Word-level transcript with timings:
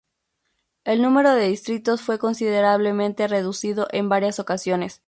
El 0.83 1.03
número 1.03 1.35
de 1.35 1.47
distritos 1.47 2.01
fue 2.01 2.17
considerablemente 2.17 3.27
reducido 3.27 3.87
en 3.91 4.09
varias 4.09 4.39
ocasiones. 4.39 4.99